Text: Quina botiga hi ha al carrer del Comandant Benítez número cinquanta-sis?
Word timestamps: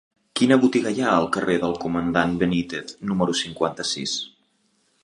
Quina 0.39 0.55
botiga 0.61 0.93
hi 0.95 1.03
ha 1.03 1.11
al 1.17 1.29
carrer 1.35 1.57
del 1.65 1.77
Comandant 1.85 2.35
Benítez 2.45 2.99
número 3.13 3.39
cinquanta-sis? 3.43 4.19